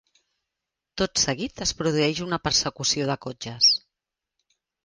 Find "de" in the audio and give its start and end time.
3.13-3.19